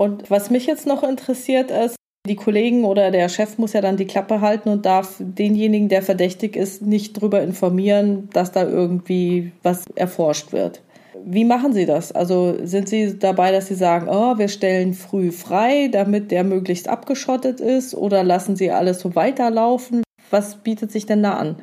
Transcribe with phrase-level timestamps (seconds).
[0.00, 1.94] Und was mich jetzt noch interessiert ist,
[2.26, 6.00] die Kollegen oder der Chef muss ja dann die Klappe halten und darf denjenigen, der
[6.00, 10.80] verdächtig ist, nicht darüber informieren, dass da irgendwie was erforscht wird.
[11.22, 12.12] Wie machen Sie das?
[12.12, 16.88] Also sind Sie dabei, dass Sie sagen, oh, wir stellen früh frei, damit der möglichst
[16.88, 20.02] abgeschottet ist, oder lassen Sie alles so weiterlaufen?
[20.30, 21.56] Was bietet sich denn da an?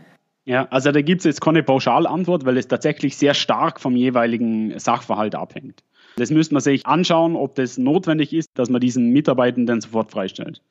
[0.46, 4.78] Ja, also da gibt es jetzt keine Pauschalantwort, weil es tatsächlich sehr stark vom jeweiligen
[4.78, 5.82] Sachverhalt abhängt.
[6.18, 10.64] Das müsste man sich anschauen, ob das notwendig ist, dass man diesen Mitarbeitenden sofort freistellt.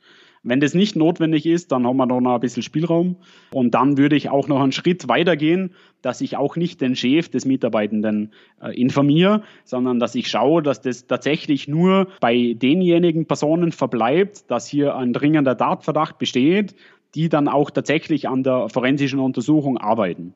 [0.42, 3.16] Wenn das nicht notwendig ist, dann haben wir noch ein bisschen Spielraum.
[3.52, 5.70] Und dann würde ich auch noch einen Schritt weiter gehen,
[6.02, 10.80] dass ich auch nicht den Chef des Mitarbeitenden äh, informiere, sondern dass ich schaue, dass
[10.80, 16.74] das tatsächlich nur bei denjenigen Personen verbleibt, dass hier ein dringender Tatverdacht besteht,
[17.14, 20.34] die dann auch tatsächlich an der forensischen Untersuchung arbeiten.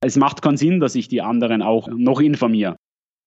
[0.00, 2.76] Es macht keinen Sinn, dass ich die anderen auch noch informiere.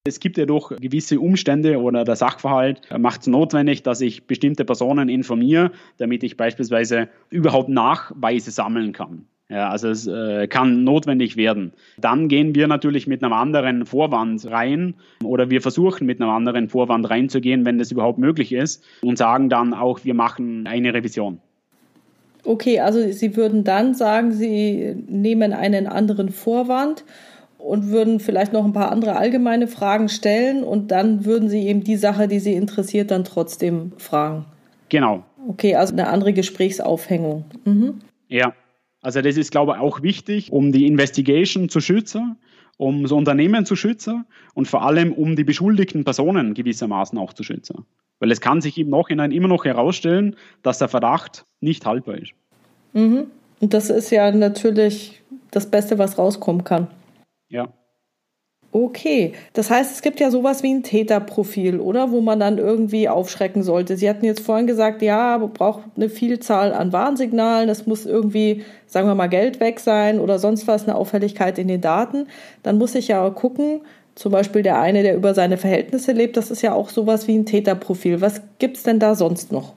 [0.07, 4.65] Es gibt ja doch gewisse Umstände oder der Sachverhalt macht es notwendig, dass ich bestimmte
[4.65, 9.25] Personen informiere, damit ich beispielsweise überhaupt Nachweise sammeln kann.
[9.49, 11.71] Ja, also es äh, kann notwendig werden.
[11.97, 16.67] Dann gehen wir natürlich mit einem anderen Vorwand rein oder wir versuchen mit einem anderen
[16.67, 21.39] Vorwand reinzugehen, wenn das überhaupt möglich ist und sagen dann auch, wir machen eine Revision.
[22.43, 27.05] Okay, also Sie würden dann sagen, Sie nehmen einen anderen Vorwand
[27.67, 31.83] und würden vielleicht noch ein paar andere allgemeine Fragen stellen und dann würden Sie eben
[31.83, 34.45] die Sache, die Sie interessiert, dann trotzdem fragen.
[34.87, 35.23] Genau.
[35.49, 37.43] Okay, also eine andere Gesprächsaufhängung.
[37.65, 37.99] Mhm.
[38.29, 38.53] Ja,
[39.01, 42.37] also das ist, glaube ich, auch wichtig, um die Investigation zu schützen,
[42.77, 47.43] um das Unternehmen zu schützen und vor allem um die beschuldigten Personen gewissermaßen auch zu
[47.43, 47.85] schützen.
[48.19, 52.31] Weil es kann sich im Nachhinein immer noch herausstellen, dass der Verdacht nicht haltbar ist.
[52.93, 53.27] Mhm.
[53.59, 55.21] Und das ist ja natürlich
[55.51, 56.87] das Beste, was rauskommen kann.
[57.49, 57.73] Ja.
[58.71, 62.11] Okay, das heißt, es gibt ja sowas wie ein Täterprofil, oder?
[62.11, 63.95] Wo man dann irgendwie aufschrecken sollte.
[63.95, 68.65] Sie hatten jetzt vorhin gesagt, ja, man braucht eine Vielzahl an Warnsignalen, es muss irgendwie,
[68.85, 72.27] sagen wir mal, Geld weg sein oder sonst was, eine Auffälligkeit in den Daten.
[72.61, 73.81] Dann muss ich ja gucken,
[74.15, 77.37] zum Beispiel der eine, der über seine Verhältnisse lebt, das ist ja auch sowas wie
[77.37, 78.19] ein Täterprofil.
[78.19, 79.75] Was gibt es denn da sonst noch?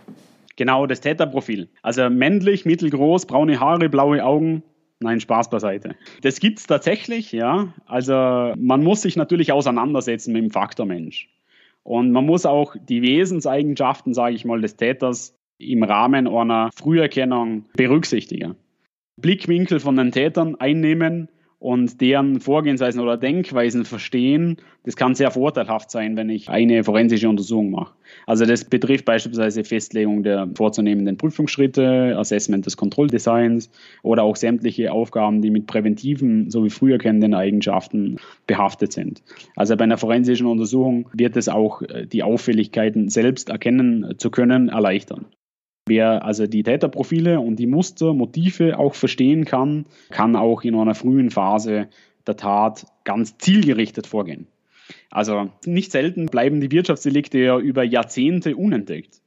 [0.56, 1.68] Genau, das Täterprofil.
[1.82, 4.62] Also männlich, mittelgroß, braune Haare, blaue Augen,
[5.02, 5.96] Nein, Spaß beiseite.
[6.20, 7.72] Das gibt es tatsächlich, ja.
[7.86, 8.12] Also
[8.56, 11.28] man muss sich natürlich auseinandersetzen mit dem Faktor Mensch.
[11.82, 17.64] Und man muss auch die Wesenseigenschaften, sage ich mal, des Täters im Rahmen einer Früherkennung
[17.74, 18.56] berücksichtigen.
[19.16, 21.28] Blickwinkel von den Tätern einnehmen,
[21.60, 27.28] und deren Vorgehensweisen oder Denkweisen verstehen, das kann sehr vorteilhaft sein, wenn ich eine forensische
[27.28, 27.92] Untersuchung mache.
[28.26, 33.70] Also das betrifft beispielsweise Festlegung der vorzunehmenden Prüfungsschritte, Assessment des Kontrolldesigns
[34.02, 38.16] oder auch sämtliche Aufgaben, die mit präventiven sowie früh erkennenden Eigenschaften
[38.46, 39.22] behaftet sind.
[39.54, 44.70] Also bei einer forensischen Untersuchung wird es auch äh, die Auffälligkeiten selbst erkennen zu können
[44.70, 45.26] erleichtern.
[45.86, 50.94] Wer also die Täterprofile und die Muster, Motive auch verstehen kann, kann auch in einer
[50.94, 51.88] frühen Phase
[52.26, 54.46] der Tat ganz zielgerichtet vorgehen.
[55.10, 59.20] Also nicht selten bleiben die Wirtschaftsdelikte ja über Jahrzehnte unentdeckt.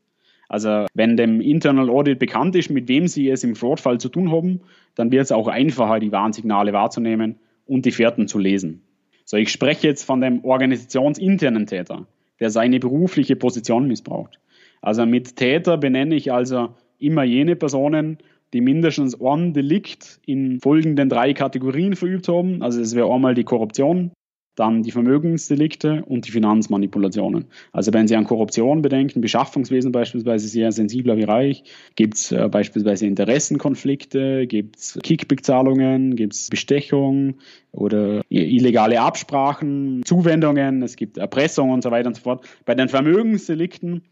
[0.48, 4.32] Also wenn dem Internal Audit bekannt ist, mit wem sie es im Fraudfall zu tun
[4.32, 4.62] haben,
[4.96, 8.84] dann wird es auch einfacher, die Warnsignale wahrzunehmen und die Fährten zu lesen.
[9.26, 12.08] So, ich spreche jetzt von dem organisationsinternen Täter,
[12.40, 14.40] der seine berufliche Position missbraucht.
[14.84, 18.18] Also mit Täter benenne ich also immer jene Personen,
[18.52, 22.62] die mindestens ein Delikt in folgenden drei Kategorien verübt haben.
[22.62, 24.12] Also es wäre einmal die Korruption,
[24.56, 27.46] dann die Vermögensdelikte und die Finanzmanipulationen.
[27.72, 31.64] Also wenn Sie an Korruption bedenken, Beschaffungswesen beispielsweise sehr sensibler Bereich,
[31.96, 37.36] gibt es äh, beispielsweise Interessenkonflikte, gibt es Kickback-Zahlungen, gibt es Bestechung
[37.72, 42.46] oder illegale Absprachen, Zuwendungen, es gibt Erpressung und so weiter und so fort.
[42.66, 44.04] Bei den Vermögensdelikten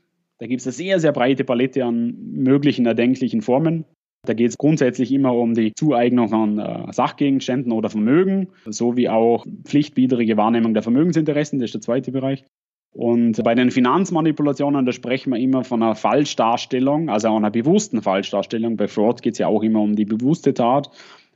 [0.41, 3.85] da gibt es eine sehr, sehr breite Palette an möglichen erdenklichen Formen.
[4.25, 9.45] Da geht es grundsätzlich immer um die Zueignung von äh, Sachgegenständen oder Vermögen, sowie auch
[9.65, 12.43] pflichtwidrige Wahrnehmung der Vermögensinteressen, das ist der zweite Bereich.
[12.91, 18.77] Und bei den Finanzmanipulationen, da sprechen wir immer von einer Falschdarstellung, also einer bewussten Falschdarstellung.
[18.77, 20.89] Bei Fraud geht es ja auch immer um die bewusste Tat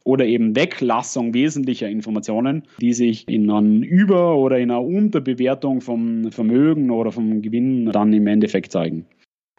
[0.05, 6.31] oder eben Weglassung wesentlicher Informationen, die sich in einer Über- oder in einer Unterbewertung vom
[6.31, 9.07] Vermögen oder vom Gewinn dann im Endeffekt zeigen.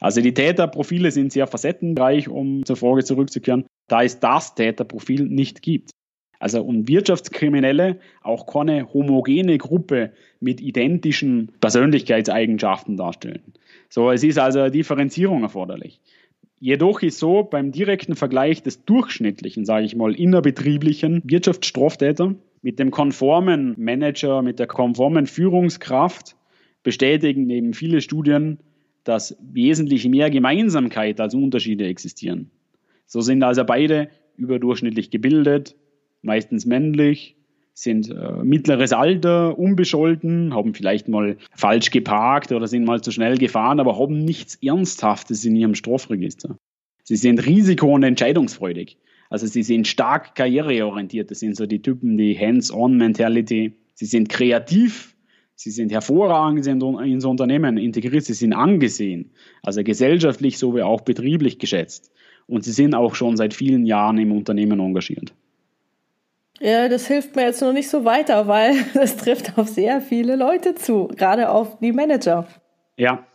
[0.01, 5.63] Also die Täterprofile sind sehr facettenreich, um zur Frage zurückzukehren, da es das Täterprofil nicht
[5.63, 5.91] gibt.
[6.39, 13.55] Also und Wirtschaftskriminelle auch keine homogene Gruppe mit identischen Persönlichkeitseigenschaften darstellen.
[13.89, 16.01] So, es ist also eine Differenzierung erforderlich.
[16.59, 22.91] Jedoch ist so beim direkten Vergleich des durchschnittlichen, sage ich mal, innerbetrieblichen Wirtschaftsstraftäter mit dem
[22.91, 26.37] konformen Manager, mit der konformen Führungskraft
[26.83, 28.59] bestätigen eben viele Studien,
[29.05, 32.51] dass wesentlich mehr Gemeinsamkeit als Unterschiede existieren.
[33.07, 35.77] So sind also beide überdurchschnittlich gebildet,
[36.23, 37.36] meistens männlich,
[37.79, 43.37] sind äh, mittleres Alter, unbescholten, haben vielleicht mal falsch geparkt oder sind mal zu schnell
[43.37, 46.57] gefahren, aber haben nichts Ernsthaftes in ihrem Strafregister.
[47.05, 48.97] Sie sind risiko- und entscheidungsfreudig.
[49.29, 51.31] Also sie sind stark karriereorientiert.
[51.31, 53.75] Das sind so die Typen, die Hands-on-Mentality.
[53.93, 55.15] Sie sind kreativ,
[55.55, 59.33] sie sind hervorragend ins Unternehmen integriert, sie sind angesehen,
[59.63, 62.11] also gesellschaftlich sowie auch betrieblich geschätzt.
[62.47, 65.35] Und sie sind auch schon seit vielen Jahren im Unternehmen engagiert.
[66.61, 70.37] Ja, das hilft mir jetzt noch nicht so weiter, weil das trifft auf sehr viele
[70.37, 72.47] Leute zu, gerade auf die Manager.
[72.97, 73.27] Ja,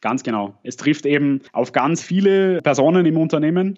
[0.00, 0.54] ganz genau.
[0.62, 3.76] Es trifft eben auf ganz viele Personen im Unternehmen.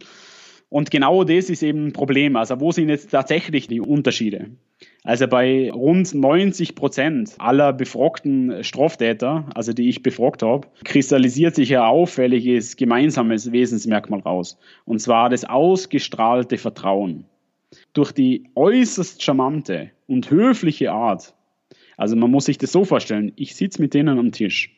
[0.69, 2.37] Und genau das ist eben ein Problem.
[2.37, 4.51] Also wo sind jetzt tatsächlich die Unterschiede?
[5.05, 11.77] Also bei rund 90 Prozent aller befragten Straftäter, also die ich befragt habe, kristallisiert sich
[11.77, 14.59] ein auffälliges gemeinsames Wesensmerkmal raus.
[14.85, 17.27] Und zwar das ausgestrahlte Vertrauen.
[17.93, 21.35] Durch die äußerst charmante und höfliche Art.
[21.97, 24.75] Also man muss sich das so vorstellen, ich sitze mit denen am Tisch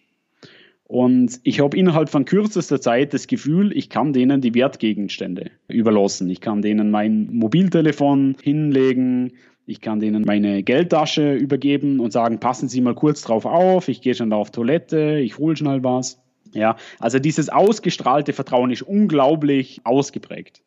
[0.89, 6.31] und ich habe innerhalb von kürzester Zeit das Gefühl, ich kann denen die Wertgegenstände überlassen.
[6.31, 9.33] Ich kann denen mein Mobiltelefon hinlegen,
[9.67, 14.01] ich kann denen meine Geldtasche übergeben und sagen, passen Sie mal kurz drauf auf, ich
[14.01, 16.23] gehe schon da auf Toilette, ich hole schnell was.
[16.53, 20.63] Ja, also dieses ausgestrahlte Vertrauen ist unglaublich ausgeprägt.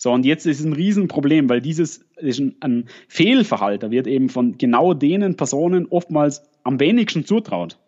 [0.00, 4.28] So, und jetzt ist es ein Riesenproblem, weil dieses ist ein, ein Fehlverhalten wird eben
[4.28, 7.78] von genau denen Personen oftmals am wenigsten zutraut.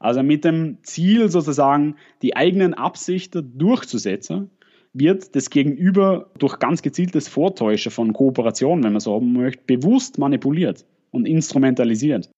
[0.00, 4.50] Also mit dem Ziel sozusagen, die eigenen Absichten durchzusetzen,
[4.92, 10.18] wird das Gegenüber durch ganz gezieltes Vortäuschen von Kooperation, wenn man so haben möchte, bewusst
[10.18, 12.28] manipuliert und instrumentalisiert.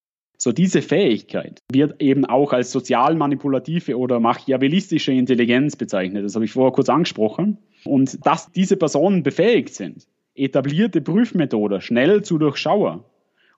[0.44, 6.24] So diese Fähigkeit wird eben auch als sozial manipulative oder machiavellistische Intelligenz bezeichnet.
[6.24, 7.58] Das habe ich vorher kurz angesprochen.
[7.84, 13.04] Und dass diese Personen befähigt sind, etablierte Prüfmethoden schnell zu durchschauen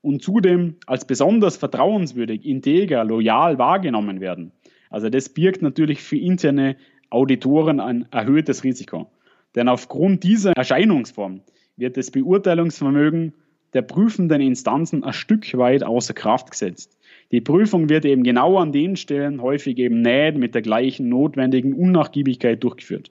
[0.03, 4.53] und zudem als besonders vertrauenswürdig, integer, loyal wahrgenommen werden.
[4.91, 6.77] Also das birgt natürlich für interne
[7.09, 9.11] Auditoren ein erhöhtes Risiko.
[9.55, 11.41] Denn aufgrund dieser Erscheinungsform
[11.79, 13.33] wird das Beurteilungsvermögen
[13.75, 16.97] der prüfenden Instanzen ein Stück weit außer Kraft gesetzt.
[17.32, 21.75] Die Prüfung wird eben genau an den Stellen häufig eben nicht mit der gleichen notwendigen
[21.75, 23.11] Unnachgiebigkeit durchgeführt.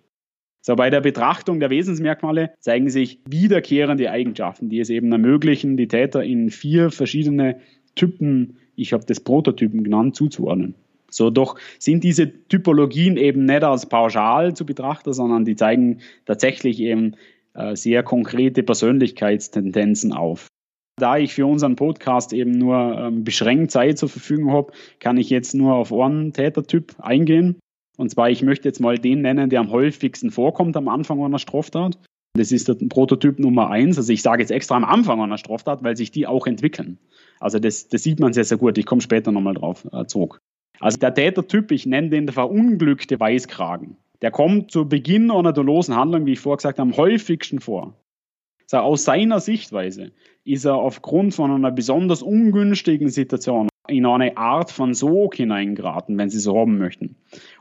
[0.61, 5.89] So, bei der Betrachtung der Wesensmerkmale zeigen sich wiederkehrende Eigenschaften, die es eben ermöglichen, die
[5.89, 7.59] Täter in vier verschiedene
[7.95, 10.75] Typen, ich habe das Prototypen genannt, zuzuordnen.
[11.09, 16.79] So, doch sind diese Typologien eben nicht als pauschal zu betrachten, sondern die zeigen tatsächlich
[16.79, 17.15] eben
[17.55, 20.47] äh, sehr konkrete Persönlichkeitstendenzen auf.
[20.95, 25.29] Da ich für unseren Podcast eben nur ähm, beschränkt Zeit zur Verfügung habe, kann ich
[25.29, 27.59] jetzt nur auf einen Tätertyp eingehen.
[27.97, 31.39] Und zwar, ich möchte jetzt mal den nennen, der am häufigsten vorkommt am Anfang einer
[31.39, 31.97] Straftat.
[32.35, 33.97] Das ist der Prototyp Nummer eins.
[33.97, 36.97] Also ich sage jetzt extra am Anfang einer Straftat, weil sich die auch entwickeln.
[37.39, 38.77] Also das, das sieht man sehr, sehr gut.
[38.77, 40.39] Ich komme später nochmal drauf äh, zurück.
[40.79, 43.97] Also der Tätertyp, ich nenne den der verunglückte Weißkragen.
[44.21, 47.95] Der kommt zu Beginn einer dolosen Handlung, wie ich vorher gesagt habe, am häufigsten vor.
[48.63, 50.11] Also aus seiner Sichtweise
[50.45, 56.29] ist er aufgrund von einer besonders ungünstigen Situation in eine Art von Sog hineingeraten, wenn
[56.29, 57.15] Sie so haben möchten.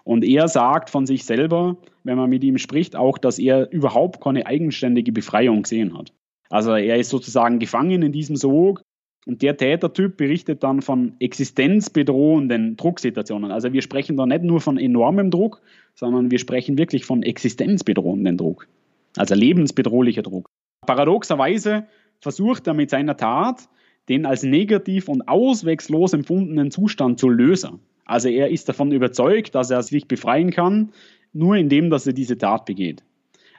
[0.04, 4.20] Und er sagt von sich selber, wenn man mit ihm spricht, auch, dass er überhaupt
[4.20, 6.12] keine eigenständige Befreiung gesehen hat.
[6.48, 8.82] Also er ist sozusagen gefangen in diesem Sog
[9.26, 13.50] und der Tätertyp berichtet dann von existenzbedrohenden Drucksituationen.
[13.50, 15.60] Also wir sprechen da nicht nur von enormem Druck,
[15.94, 18.68] sondern wir sprechen wirklich von existenzbedrohenden Druck.
[19.16, 20.48] Also lebensbedrohlicher Druck.
[20.86, 21.84] Paradoxerweise
[22.22, 23.68] versucht er mit seiner Tat
[24.08, 27.80] den als negativ und auswegslos empfundenen Zustand zu lösen.
[28.04, 30.92] Also er ist davon überzeugt, dass er sich befreien kann,
[31.32, 33.02] nur indem, dass er diese Tat begeht.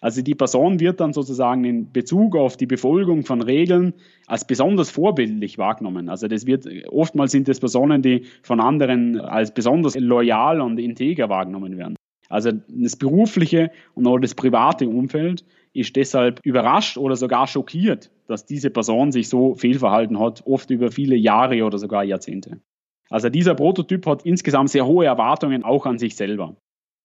[0.01, 3.93] Also die Person wird dann sozusagen in Bezug auf die Befolgung von Regeln
[4.27, 6.09] als besonders vorbildlich wahrgenommen.
[6.09, 11.29] Also das wird oftmals sind es Personen, die von anderen als besonders loyal und integer
[11.29, 11.95] wahrgenommen werden.
[12.33, 18.47] Also das berufliche und auch das private Umfeld ist deshalb überrascht oder sogar schockiert, dass
[18.47, 22.59] diese Person sich so fehlverhalten hat, oft über viele Jahre oder sogar Jahrzehnte.
[23.11, 26.55] Also dieser Prototyp hat insgesamt sehr hohe Erwartungen auch an sich selber.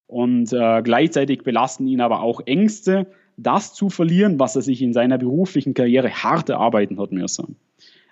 [0.07, 4.95] Und äh, gleichzeitig belasten ihn aber auch Ängste, das zu verlieren, was er sich in
[4.95, 7.57] seiner beruflichen Karriere hart erarbeiten hat müssen.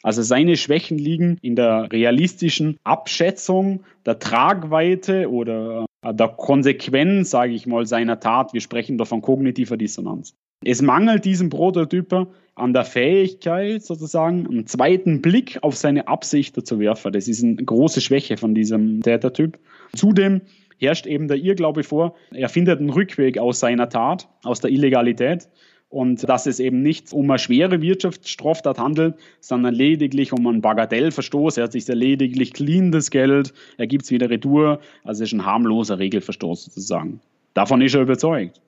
[0.02, 7.66] Also seine Schwächen liegen in der realistischen Abschätzung der Tragweite oder der Konsequenz, sage ich
[7.66, 8.52] mal, seiner Tat.
[8.52, 10.34] Wir sprechen da von kognitiver Dissonanz.
[10.64, 16.78] Es mangelt diesem Prototyper an der Fähigkeit, sozusagen einen zweiten Blick auf seine Absichten zu
[16.80, 17.12] werfen.
[17.12, 19.58] Das ist eine große Schwäche von diesem Tätertyp.
[19.94, 20.40] Zudem
[20.78, 25.48] herrscht eben der Irrglaube vor, er findet einen Rückweg aus seiner Tat, aus der Illegalität
[25.88, 31.58] und dass es eben nicht um eine schwere Wirtschaftsstraftat handelt, sondern lediglich um einen Bagatellverstoß.
[31.58, 35.38] Er hat sich lediglich clean das Geld, er gibt es wieder retour, also es ist
[35.38, 37.20] ein harmloser Regelverstoß sozusagen.
[37.54, 38.60] Davon ist er überzeugt.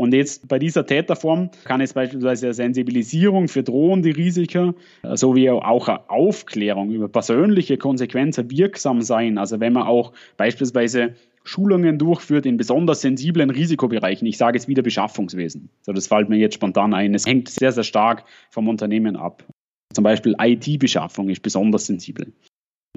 [0.00, 4.74] Und jetzt bei dieser Täterform kann es beispielsweise eine Sensibilisierung für drohende Risiken
[5.12, 9.36] sowie auch eine Aufklärung über persönliche Konsequenzen wirksam sein.
[9.36, 14.26] Also wenn man auch beispielsweise Schulungen durchführt in besonders sensiblen Risikobereichen.
[14.26, 15.68] Ich sage jetzt wieder Beschaffungswesen.
[15.82, 17.14] So, das fällt mir jetzt spontan ein.
[17.14, 19.44] Es hängt sehr, sehr stark vom Unternehmen ab.
[19.92, 22.32] Zum Beispiel IT-Beschaffung ist besonders sensibel.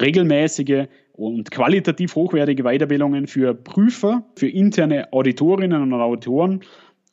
[0.01, 6.61] Regelmäßige und qualitativ hochwertige Weiterbildungen für Prüfer, für interne Auditorinnen und Auditoren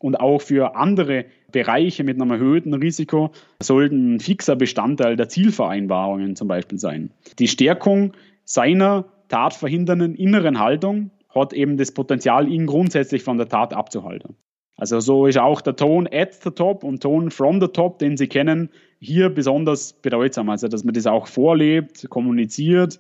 [0.01, 3.31] und auch für andere Bereiche mit einem erhöhten Risiko
[3.63, 7.11] sollten ein fixer Bestandteil der Zielvereinbarungen zum Beispiel sein.
[7.39, 8.13] Die Stärkung
[8.45, 14.37] seiner tatverhindernden inneren Haltung hat eben das Potenzial, ihn grundsätzlich von der Tat abzuhalten.
[14.77, 18.17] Also so ist auch der Ton at the top und Ton from the top, den
[18.17, 20.49] Sie kennen, hier besonders bedeutsam.
[20.49, 22.99] Also dass man das auch vorlebt, kommuniziert.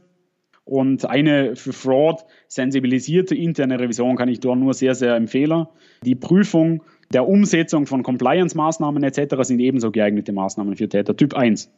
[0.65, 5.67] Und eine für Fraud sensibilisierte interne Revision kann ich da nur sehr, sehr empfehlen.
[6.05, 9.37] Die Prüfung der Umsetzung von Compliance-Maßnahmen etc.
[9.43, 11.73] sind ebenso geeignete Maßnahmen für Täter Typ 1.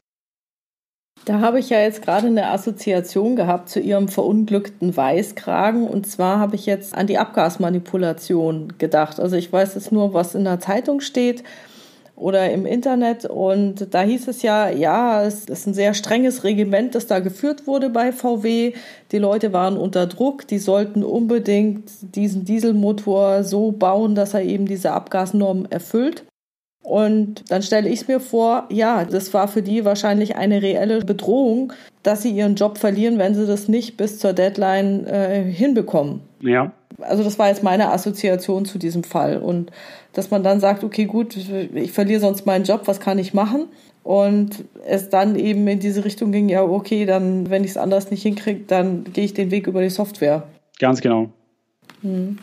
[1.25, 5.87] Da habe ich ja jetzt gerade eine Assoziation gehabt zu Ihrem verunglückten Weißkragen.
[5.87, 9.21] Und zwar habe ich jetzt an die Abgasmanipulation gedacht.
[9.21, 11.45] Also ich weiß jetzt nur, was in der Zeitung steht
[12.17, 13.25] oder im Internet.
[13.25, 17.67] Und da hieß es ja, ja, es ist ein sehr strenges Regiment, das da geführt
[17.67, 18.75] wurde bei VW.
[19.11, 20.47] Die Leute waren unter Druck.
[20.47, 26.25] Die sollten unbedingt diesen Dieselmotor so bauen, dass er eben diese Abgasnormen erfüllt.
[26.83, 31.73] Und dann stelle ich mir vor, ja, das war für die wahrscheinlich eine reelle Bedrohung,
[32.03, 36.23] dass sie ihren Job verlieren, wenn sie das nicht bis zur Deadline äh, hinbekommen.
[36.41, 36.73] Ja.
[37.01, 39.39] Also das war jetzt meine Assoziation zu diesem Fall.
[39.39, 39.71] Und
[40.13, 43.67] dass man dann sagt, okay, gut, ich verliere sonst meinen Job, was kann ich machen?
[44.03, 48.11] Und es dann eben in diese Richtung ging, ja, okay, dann, wenn ich es anders
[48.11, 50.45] nicht hinkriege, dann gehe ich den Weg über die Software.
[50.79, 51.29] Ganz genau.
[52.03, 52.39] Hm.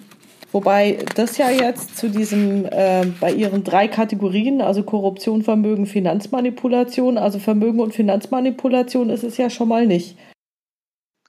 [0.51, 7.17] Wobei das ja jetzt zu diesem, äh, bei ihren drei Kategorien, also Korruption, Vermögen, Finanzmanipulation,
[7.19, 10.17] also Vermögen und Finanzmanipulation ist es ja schon mal nicht.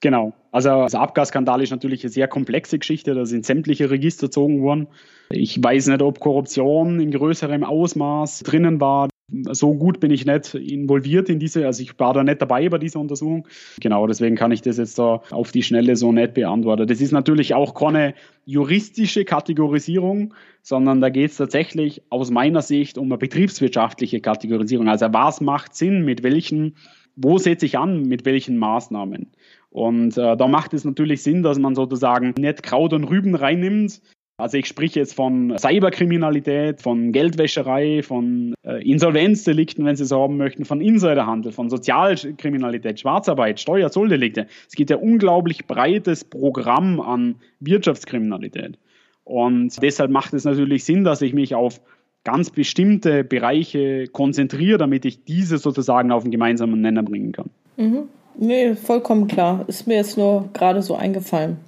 [0.00, 0.32] Genau.
[0.50, 3.14] Also der Abgasskandal ist natürlich eine sehr komplexe Geschichte.
[3.14, 4.88] Da sind sämtliche Register gezogen worden.
[5.30, 9.08] Ich weiß nicht, ob Korruption in größerem Ausmaß drinnen war
[9.50, 12.78] so gut bin ich nicht involviert in diese, also ich war da nicht dabei bei
[12.78, 13.46] dieser Untersuchung.
[13.80, 16.86] Genau, deswegen kann ich das jetzt da auf die Schnelle so nicht beantworten.
[16.86, 18.14] Das ist natürlich auch keine
[18.44, 24.88] juristische Kategorisierung, sondern da geht es tatsächlich aus meiner Sicht um eine betriebswirtschaftliche Kategorisierung.
[24.88, 26.76] Also was macht Sinn, mit welchen,
[27.16, 29.30] wo setze ich an, mit welchen Maßnahmen?
[29.70, 34.00] Und äh, da macht es natürlich Sinn, dass man sozusagen nicht Kraut und Rüben reinnimmt,
[34.40, 40.36] also ich spreche jetzt von Cyberkriminalität, von Geldwäscherei, von äh, Insolvenzdelikten, wenn Sie es haben
[40.36, 44.46] möchten, von Insiderhandel, von Sozialkriminalität, Schwarzarbeit, Steuer, Zolldelikte.
[44.66, 48.78] Es gibt ja unglaublich breites Programm an Wirtschaftskriminalität.
[49.24, 51.80] Und deshalb macht es natürlich Sinn, dass ich mich auf
[52.24, 57.50] ganz bestimmte Bereiche konzentriere, damit ich diese sozusagen auf einen gemeinsamen Nenner bringen kann.
[57.76, 58.08] Mhm.
[58.36, 59.64] Nee, vollkommen klar.
[59.66, 61.58] Ist mir jetzt nur gerade so eingefallen.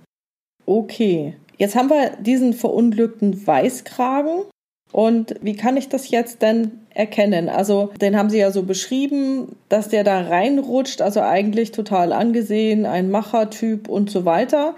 [0.66, 1.35] Okay.
[1.59, 4.45] Jetzt haben wir diesen verunglückten Weißkragen.
[4.90, 7.49] Und wie kann ich das jetzt denn erkennen?
[7.49, 12.85] Also, den haben Sie ja so beschrieben, dass der da reinrutscht, also eigentlich total angesehen,
[12.85, 14.75] ein Machertyp und so weiter.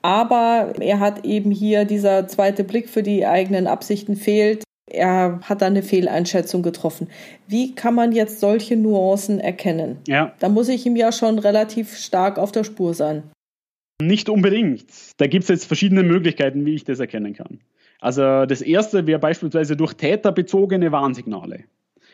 [0.00, 4.64] Aber er hat eben hier dieser zweite Blick für die eigenen Absichten fehlt.
[4.86, 7.08] Er hat da eine Fehleinschätzung getroffen.
[7.48, 9.98] Wie kann man jetzt solche Nuancen erkennen?
[10.06, 10.34] Ja.
[10.40, 13.22] Da muss ich ihm ja schon relativ stark auf der Spur sein.
[14.02, 14.84] Nicht unbedingt.
[15.16, 17.60] Da gibt es jetzt verschiedene Möglichkeiten, wie ich das erkennen kann.
[18.00, 21.64] Also das erste wäre beispielsweise durch täterbezogene Warnsignale.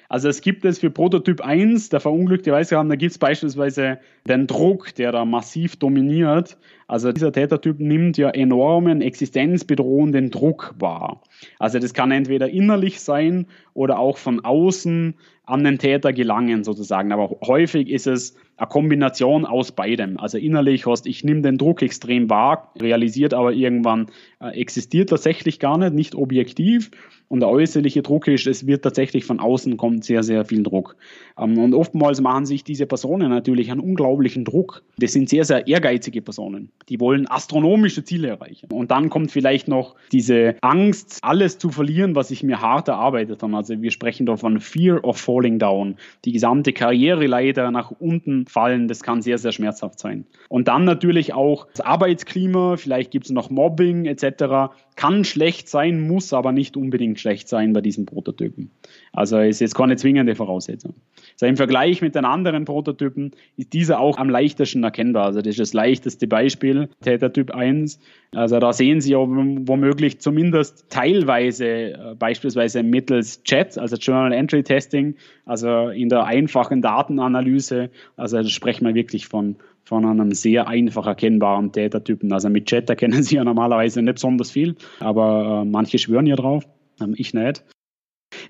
[0.09, 4.49] Also es gibt es für Prototyp 1, der verunglückte Weißrahmen, da gibt es beispielsweise den
[4.49, 6.59] Druck, der da massiv dominiert.
[6.91, 11.23] Also dieser Tätertyp nimmt ja enormen existenzbedrohenden Druck wahr.
[11.61, 17.13] Also das kann entweder innerlich sein oder auch von außen an den Täter gelangen sozusagen.
[17.13, 20.19] Aber häufig ist es eine Kombination aus beidem.
[20.19, 24.07] Also innerlich hast, ich nehme den Druck extrem wahr, realisiert aber irgendwann
[24.41, 26.91] äh, existiert tatsächlich gar nicht, nicht objektiv.
[27.29, 30.97] Und der äußerliche Druck ist, es wird tatsächlich von außen kommt sehr, sehr viel Druck.
[31.39, 34.83] Ähm, und oftmals machen sich diese Personen natürlich einen unglaublichen Druck.
[34.99, 36.71] Das sind sehr, sehr ehrgeizige Personen.
[36.89, 38.69] Die wollen astronomische Ziele erreichen.
[38.73, 43.43] Und dann kommt vielleicht noch diese Angst, alles zu verlieren, was ich mir hart erarbeitet
[43.43, 43.57] habe.
[43.57, 45.97] Also wir sprechen da von Fear of Falling Down.
[46.25, 50.25] Die gesamte Karriereleiter nach unten fallen, das kann sehr, sehr schmerzhaft sein.
[50.49, 54.73] Und dann natürlich auch das Arbeitsklima, vielleicht gibt es noch Mobbing etc.
[54.97, 58.71] Kann schlecht sein, muss aber nicht unbedingt schlecht sein bei diesen Prototypen.
[59.12, 60.95] Also ist jetzt keine zwingende Voraussetzung.
[61.33, 65.26] Also Im Vergleich mit den anderen Prototypen ist dieser auch am leichtesten erkennbar.
[65.26, 67.99] Also das ist das leichteste Beispiel, Tätertyp 1.
[68.33, 75.17] Also da sehen Sie womöglich zumindest teilweise, äh, beispielsweise mittels Chat, also Journal Entry Testing,
[75.45, 77.90] also in der einfachen Datenanalyse.
[78.17, 82.33] Also da sprechen wir wirklich von von einem sehr einfach erkennbaren Tätertypen.
[82.33, 86.37] Also mit Chat erkennen Sie ja normalerweise nicht besonders viel, aber äh, manche schwören ja
[86.37, 86.64] drauf,
[87.00, 87.64] ähm, ich nicht.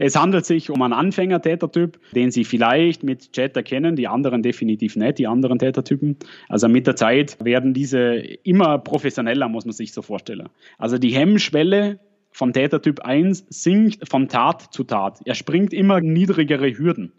[0.02, 4.96] Es handelt sich um einen Anfänger-Tätertyp, den Sie vielleicht mit Chat erkennen, die anderen definitiv
[4.96, 6.16] nicht, die anderen Tätertypen.
[6.48, 10.48] Also mit der Zeit werden diese immer professioneller, muss man sich so vorstellen.
[10.78, 15.20] Also die Hemmschwelle von Tätertyp 1 sinkt von Tat zu Tat.
[15.26, 17.12] Er springt immer niedrigere Hürden.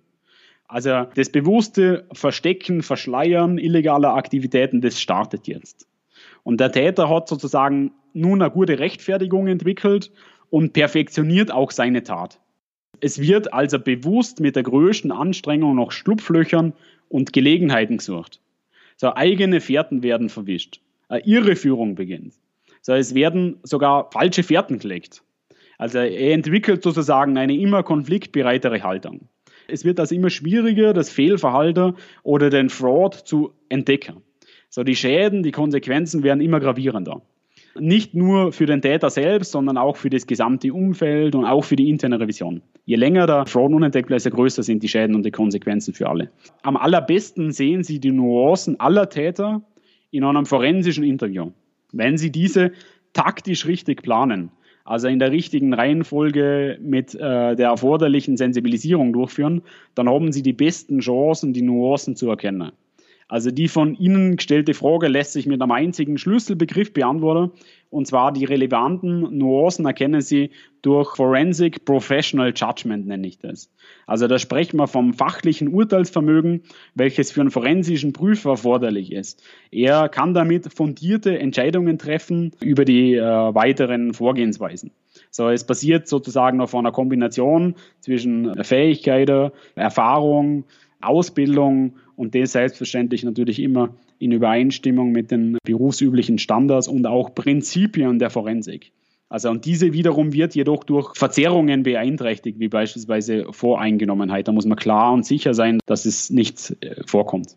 [0.68, 5.88] Also das bewusste Verstecken, Verschleiern illegaler Aktivitäten, das startet jetzt.
[6.42, 10.12] Und der Täter hat sozusagen nun eine gute Rechtfertigung entwickelt
[10.50, 12.41] und perfektioniert auch seine Tat.
[13.02, 16.74] Es wird also bewusst mit der größten Anstrengung nach Schlupflöchern
[17.10, 18.40] und Gelegenheiten gesucht.
[18.96, 20.80] So eigene Fährten werden verwischt.
[21.10, 22.36] Eine Irreführung beginnt.
[22.82, 25.24] So, es werden sogar falsche Fährten gelegt.
[25.80, 29.28] Also er entwickelt sozusagen eine immer konfliktbereitere Haltung.
[29.68, 34.22] Es wird also immer schwieriger, das Fehlverhalten oder den Fraud zu entdecken.
[34.70, 37.22] So die Schäden, die Konsequenzen werden immer gravierender.
[37.80, 41.76] Nicht nur für den Täter selbst, sondern auch für das gesamte Umfeld und auch für
[41.76, 42.62] die interne Revision.
[42.86, 46.10] Je länger der Fraud unentdeckt bleibt, desto größer sind die Schäden und die Konsequenzen für
[46.10, 46.30] alle.
[46.64, 49.62] Am allerbesten sehen Sie die Nuancen aller Täter
[50.12, 51.52] in einem forensischen Interview.
[51.94, 52.72] Wenn Sie diese
[53.14, 54.52] taktisch richtig planen,
[54.84, 59.62] also in der richtigen Reihenfolge mit äh, der erforderlichen Sensibilisierung durchführen,
[59.96, 62.72] dann haben Sie die besten Chancen, die Nuancen zu erkennen.
[63.32, 67.54] Also die von Ihnen gestellte Frage lässt sich mit einem einzigen Schlüsselbegriff beantworten,
[67.90, 70.50] und zwar die relevanten Nuancen erkennen Sie
[70.82, 73.72] durch Forensic Professional Judgment, nenne ich das.
[74.06, 76.64] Also da sprechen wir vom fachlichen Urteilsvermögen,
[76.94, 79.42] welches für einen forensischen Prüfer erforderlich ist.
[79.72, 84.92] Er kann damit fundierte Entscheidungen treffen über die äh, weiteren Vorgehensweisen.
[85.30, 90.66] So, es basiert sozusagen auf einer Kombination zwischen Fähigkeiten, Erfahrung,
[91.00, 98.20] Ausbildung und das selbstverständlich natürlich immer in Übereinstimmung mit den berufsüblichen Standards und auch Prinzipien
[98.20, 98.92] der Forensik.
[99.28, 104.48] Also und diese wiederum wird jedoch durch Verzerrungen beeinträchtigt, wie beispielsweise Voreingenommenheit.
[104.48, 107.56] Da muss man klar und sicher sein, dass es nicht äh, vorkommt.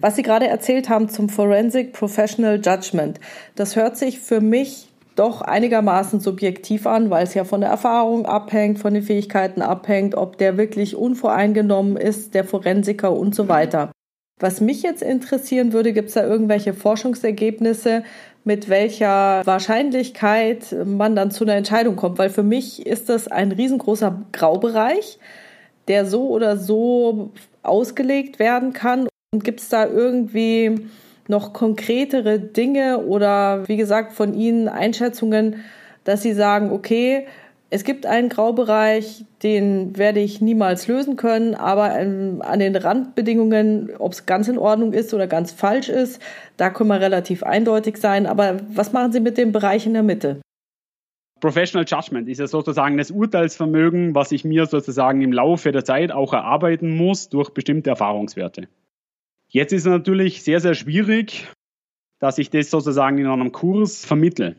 [0.00, 3.20] Was Sie gerade erzählt haben zum Forensic Professional Judgment,
[3.54, 8.24] das hört sich für mich doch einigermaßen subjektiv an, weil es ja von der Erfahrung
[8.24, 13.90] abhängt, von den Fähigkeiten abhängt, ob der wirklich unvoreingenommen ist, der Forensiker und so weiter.
[14.38, 18.04] Was mich jetzt interessieren würde, gibt es da irgendwelche Forschungsergebnisse,
[18.44, 22.18] mit welcher Wahrscheinlichkeit man dann zu einer Entscheidung kommt?
[22.18, 25.18] Weil für mich ist das ein riesengroßer Graubereich,
[25.88, 27.30] der so oder so
[27.62, 29.08] ausgelegt werden kann.
[29.32, 30.86] Und gibt es da irgendwie
[31.28, 35.64] noch konkretere Dinge oder wie gesagt von Ihnen Einschätzungen,
[36.04, 37.26] dass Sie sagen, okay,
[37.68, 43.90] es gibt einen Graubereich, den werde ich niemals lösen können, aber ähm, an den Randbedingungen,
[43.98, 46.22] ob es ganz in Ordnung ist oder ganz falsch ist,
[46.56, 48.26] da können wir relativ eindeutig sein.
[48.26, 50.40] Aber was machen Sie mit dem Bereich in der Mitte?
[51.40, 56.12] Professional Judgment ist ja sozusagen das Urteilsvermögen, was ich mir sozusagen im Laufe der Zeit
[56.12, 58.68] auch erarbeiten muss durch bestimmte Erfahrungswerte.
[59.48, 61.48] Jetzt ist es natürlich sehr, sehr schwierig,
[62.20, 64.56] dass ich das sozusagen in einem Kurs vermittle.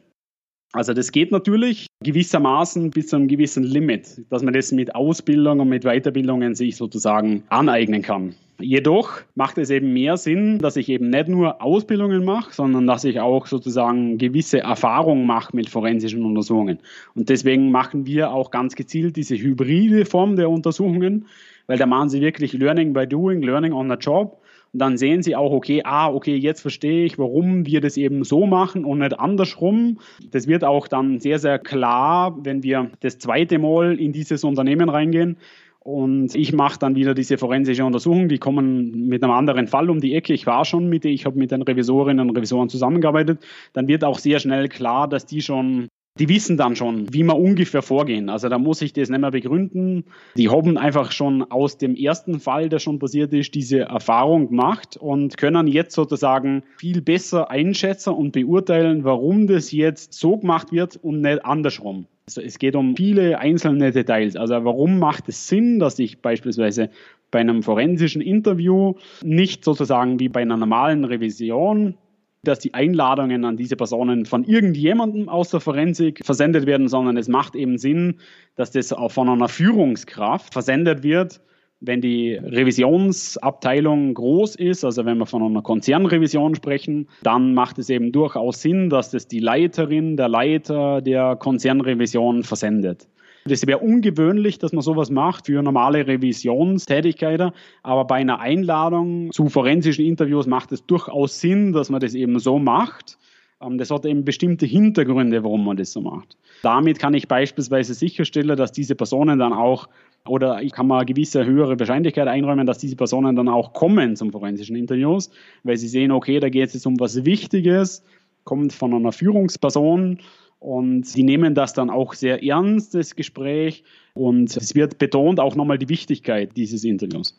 [0.74, 5.62] Also das geht natürlich gewissermaßen bis zu einem gewissen Limit, dass man das mit Ausbildung
[5.62, 8.36] und mit Weiterbildungen sich sozusagen aneignen kann.
[8.60, 13.04] Jedoch macht es eben mehr Sinn, dass ich eben nicht nur Ausbildungen mache, sondern dass
[13.04, 16.80] ich auch sozusagen gewisse Erfahrungen mache mit forensischen Untersuchungen.
[17.14, 21.28] Und deswegen machen wir auch ganz gezielt diese hybride Form der Untersuchungen,
[21.68, 24.42] weil da machen sie wirklich Learning by Doing, Learning on the Job.
[24.74, 28.24] Und dann sehen sie auch, okay, ah, okay, jetzt verstehe ich, warum wir das eben
[28.24, 30.00] so machen und nicht andersrum.
[30.32, 34.90] Das wird auch dann sehr, sehr klar, wenn wir das zweite Mal in dieses Unternehmen
[34.90, 35.38] reingehen.
[35.80, 38.28] Und ich mache dann wieder diese forensische Untersuchung.
[38.28, 40.34] Die kommen mit einem anderen Fall um die Ecke.
[40.34, 43.40] Ich war schon mit, ich habe mit den Revisorinnen und Revisoren zusammengearbeitet.
[43.72, 45.88] Dann wird auch sehr schnell klar, dass die schon
[46.20, 48.30] die wissen dann schon, wie man ungefähr vorgehen.
[48.30, 50.06] Also da muss ich das nicht mehr begründen.
[50.36, 54.98] Die haben einfach schon aus dem ersten Fall, der schon passiert ist, diese Erfahrung gemacht
[54.98, 60.98] und können jetzt sozusagen viel besser einschätzen und beurteilen, warum das jetzt so gemacht wird
[60.98, 62.08] und nicht andersrum.
[62.28, 64.36] Also es geht um viele einzelne Details.
[64.36, 66.90] Also warum macht es Sinn, dass ich beispielsweise
[67.32, 71.96] bei einem forensischen Interview nicht sozusagen wie bei einer normalen Revision
[72.44, 77.28] dass die Einladungen an diese Personen von irgendjemandem aus der Forensik versendet werden, sondern es
[77.28, 78.20] macht eben Sinn,
[78.56, 81.42] dass das auch von einer Führungskraft versendet wird,
[81.80, 87.90] wenn die Revisionsabteilung groß ist, also wenn wir von einer Konzernrevision sprechen, dann macht es
[87.90, 93.08] eben durchaus Sinn, dass das die Leiterin, der Leiter der Konzernrevision versendet.
[93.48, 97.52] Das wäre ungewöhnlich, dass man sowas macht für normale Revisionstätigkeiten,
[97.84, 102.40] aber bei einer Einladung zu forensischen Interviews macht es durchaus Sinn, dass man das eben
[102.40, 103.18] so macht.
[103.62, 106.38] Ähm, das hat eben bestimmte Hintergründe, warum man das so macht.
[106.62, 109.88] Damit kann ich beispielsweise sicherstellen, dass diese Personen dann auch
[110.28, 114.16] oder ich kann mal eine gewisse höhere Wahrscheinlichkeit einräumen, dass diese Personen dann auch kommen
[114.16, 115.30] zum forensischen Interviews,
[115.64, 118.04] weil sie sehen, okay, da geht es jetzt um was Wichtiges,
[118.44, 120.20] kommt von einer Führungsperson
[120.60, 123.84] und die nehmen das dann auch sehr ernst, das Gespräch.
[124.14, 127.38] Und es wird betont auch nochmal die Wichtigkeit dieses Interviews.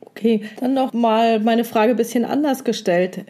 [0.00, 3.24] Okay, dann noch mal meine Frage ein bisschen anders gestellt.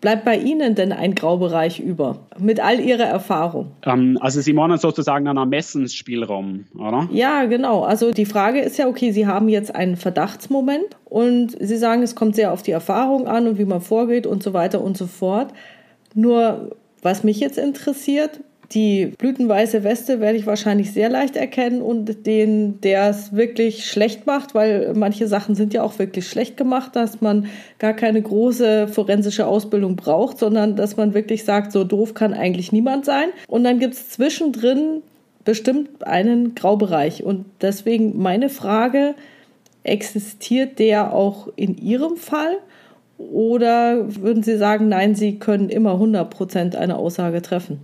[0.00, 3.72] Bleibt bei Ihnen denn ein Graubereich über mit all Ihrer Erfahrung?
[3.86, 7.08] Ähm, also Sie meinen sozusagen einen Ermessensspielraum, oder?
[7.10, 7.82] Ja, genau.
[7.84, 12.14] Also die Frage ist ja, okay, Sie haben jetzt einen Verdachtsmoment und Sie sagen, es
[12.14, 15.06] kommt sehr auf die Erfahrung an und wie man vorgeht und so weiter und so
[15.06, 15.52] fort.
[16.14, 18.40] Nur was mich jetzt interessiert,
[18.72, 24.26] die blütenweiße Weste werde ich wahrscheinlich sehr leicht erkennen und den, der es wirklich schlecht
[24.26, 27.46] macht, weil manche Sachen sind ja auch wirklich schlecht gemacht, dass man
[27.78, 32.72] gar keine große forensische Ausbildung braucht, sondern dass man wirklich sagt, so doof kann eigentlich
[32.72, 33.28] niemand sein.
[33.46, 35.02] Und dann gibt es zwischendrin
[35.44, 37.22] bestimmt einen Graubereich.
[37.22, 39.14] Und deswegen meine Frage,
[39.84, 42.56] existiert der auch in Ihrem Fall?
[43.18, 47.80] Oder würden Sie sagen, nein, Sie können immer 100 Prozent eine Aussage treffen?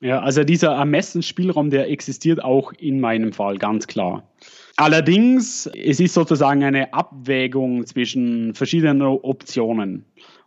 [0.00, 4.28] Ja, also dieser Ermessensspielraum, der existiert auch in meinem Fall, ganz klar.
[4.76, 10.04] Allerdings, es ist sozusagen eine Abwägung zwischen verschiedenen Optionen.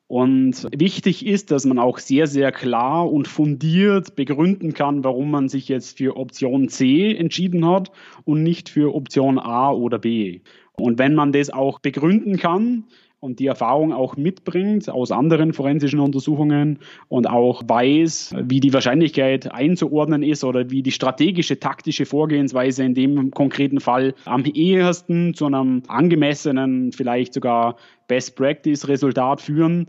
[0.08, 5.50] Und wichtig ist, dass man auch sehr, sehr klar und fundiert begründen kann, warum man
[5.50, 7.92] sich jetzt für Option C entschieden hat
[8.24, 10.40] und nicht für Option A oder B.
[10.80, 12.86] Und wenn man das auch begründen kann,
[13.20, 19.52] und die Erfahrung auch mitbringt aus anderen forensischen Untersuchungen und auch weiß, wie die Wahrscheinlichkeit
[19.52, 25.46] einzuordnen ist oder wie die strategische, taktische Vorgehensweise in dem konkreten Fall am ehesten zu
[25.48, 27.78] einem angemessenen, vielleicht sogar
[28.08, 29.88] Best Practice Resultat führen.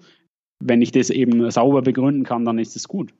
[0.61, 3.12] Wenn ich das eben sauber begründen kann, dann ist es gut.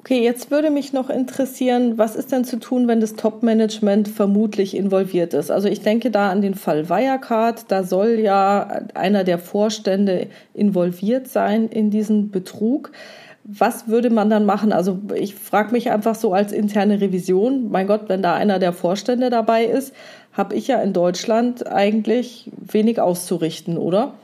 [0.00, 4.76] Okay, jetzt würde mich noch interessieren, was ist denn zu tun, wenn das Top-Management vermutlich
[4.76, 5.50] involviert ist?
[5.50, 11.26] Also ich denke da an den Fall Wirecard, da soll ja einer der Vorstände involviert
[11.28, 12.92] sein in diesen Betrug.
[13.44, 14.72] Was würde man dann machen?
[14.72, 18.72] Also ich frage mich einfach so als interne Revision, mein Gott, wenn da einer der
[18.72, 19.92] Vorstände dabei ist,
[20.32, 24.14] habe ich ja in Deutschland eigentlich wenig auszurichten, oder?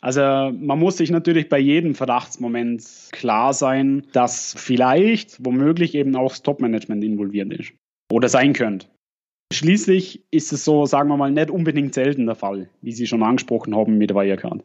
[0.00, 6.30] Also man muss sich natürlich bei jedem Verdachtsmoment klar sein, dass vielleicht womöglich eben auch
[6.30, 7.72] das Top-Management involviert ist
[8.12, 8.86] oder sein könnte.
[9.52, 13.22] Schließlich ist es so, sagen wir mal, nicht unbedingt selten der Fall, wie Sie schon
[13.22, 14.64] angesprochen haben mit Wirecard.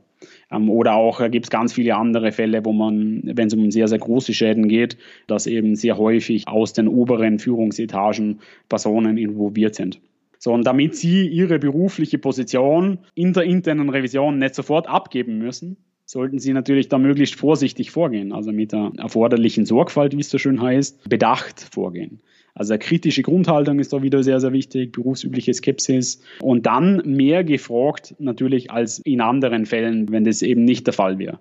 [0.52, 3.70] Ähm, oder auch äh, gibt es ganz viele andere Fälle, wo man, wenn es um
[3.70, 8.39] sehr, sehr große Schäden geht, dass eben sehr häufig aus den oberen Führungsetagen
[8.70, 10.02] Personen involviert sind.
[10.44, 15.78] So, und damit Sie Ihre berufliche Position in der internen Revision nicht sofort abgeben müssen,
[16.06, 20.40] sollten Sie natürlich da möglichst vorsichtig vorgehen, also mit der erforderlichen Sorgfalt, wie es so
[20.40, 22.22] schön heißt, bedacht vorgehen.
[22.56, 26.24] Also kritische Grundhaltung ist da wieder sehr, sehr wichtig, berufsübliche Skepsis.
[26.42, 31.20] Und dann mehr gefragt natürlich als in anderen Fällen, wenn das eben nicht der Fall
[31.20, 31.40] wäre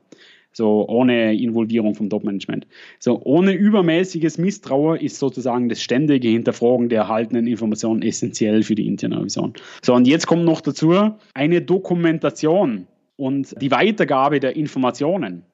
[0.53, 2.67] so ohne Involvierung vom Top-Management.
[2.99, 8.87] So ohne übermäßiges Misstrauen ist sozusagen das ständige Hinterfragen der erhaltenen Informationen essentiell für die
[8.87, 9.55] interne Revision.
[9.83, 12.87] So und jetzt kommt noch dazu eine Dokumentation
[13.17, 15.45] und die Weitergabe der Informationen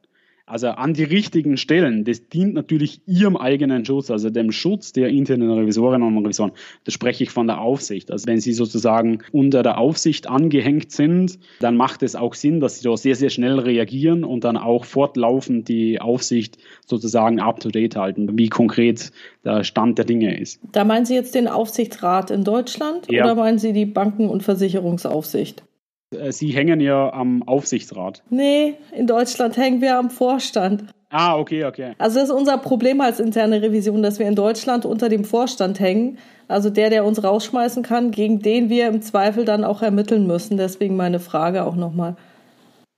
[0.47, 2.05] also an die richtigen Stellen.
[2.05, 6.53] Das dient natürlich Ihrem eigenen Schutz, also dem Schutz der internen Revisorinnen und Revisoren.
[6.85, 8.13] Da spreche ich von der Aufsicht.
[8.13, 12.79] Also wenn Sie sozusagen unter der Aufsicht angehängt sind, dann macht es auch Sinn, dass
[12.79, 18.39] Sie da sehr, sehr schnell reagieren und dann auch fortlaufend die Aufsicht sozusagen up-to-date halten,
[18.39, 19.11] wie konkret
[19.45, 20.61] der Stand der Dinge ist.
[20.71, 23.25] Da meinen Sie jetzt den Aufsichtsrat in Deutschland ja.
[23.25, 25.65] oder meinen Sie die Banken- und Versicherungsaufsicht?
[26.11, 28.23] Äh, Sie hängen ja am Aufsichtsrat.
[28.31, 30.85] Nee, in Deutschland hängen wir am Vorstand.
[31.11, 31.92] Ah, okay, okay.
[31.99, 35.79] Also das ist unser Problem als interne Revision, dass wir in Deutschland unter dem Vorstand
[35.79, 36.19] hängen.
[36.49, 40.57] Also der, der uns rausschmeißen kann, gegen den wir im Zweifel dann auch ermitteln müssen.
[40.57, 42.16] Deswegen meine Frage auch nochmal.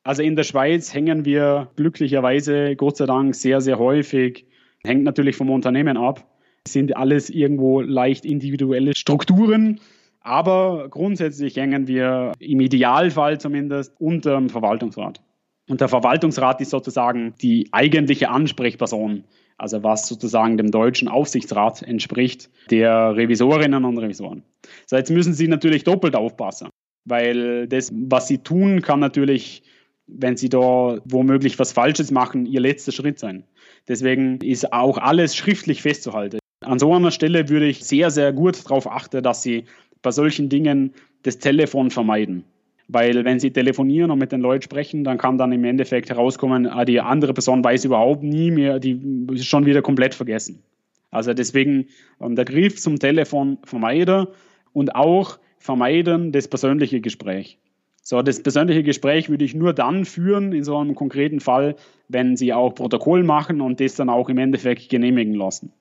[0.05, 4.47] Also in der Schweiz hängen wir glücklicherweise, Gott sei Dank, sehr, sehr häufig.
[4.83, 6.25] Hängt natürlich vom Unternehmen ab
[6.73, 9.81] sind alles irgendwo leicht individuelle Strukturen.
[10.29, 15.23] Aber grundsätzlich hängen wir im Idealfall zumindest unter dem Verwaltungsrat.
[15.71, 19.25] Und der Verwaltungsrat ist sozusagen die eigentliche Ansprechperson,
[19.57, 24.43] also was sozusagen dem deutschen Aufsichtsrat entspricht, der Revisorinnen und Revisoren.
[24.85, 26.69] So, jetzt müssen Sie natürlich doppelt aufpassen,
[27.07, 29.63] weil das, was Sie tun, kann natürlich,
[30.09, 33.45] wenn Sie da womöglich was Falsches machen, Ihr letzter Schritt sein.
[33.89, 36.39] Deswegen ist auch alles schriftlich festzuhalten.
[36.61, 39.65] An so einer Stelle würde ich sehr, sehr gut darauf achten, dass Sie
[40.03, 42.45] bei solchen Dingen das Telefon vermeiden.
[42.89, 46.67] Weil wenn sie telefonieren und mit den Leuten sprechen, dann kann dann im Endeffekt herauskommen,
[46.67, 48.99] ah, die andere Person weiß überhaupt nie mehr, die
[49.33, 50.63] ist schon wieder komplett vergessen.
[51.11, 51.87] Also deswegen
[52.21, 54.27] ähm, der Griff zum Telefon vermeiden
[54.73, 57.59] und auch vermeiden das persönliche Gespräch.
[58.03, 61.77] So, das persönliche Gespräch würde ich nur dann führen, in so einem konkreten Fall,
[62.09, 65.73] wenn Sie auch Protokoll machen und das dann auch im Endeffekt genehmigen lassen.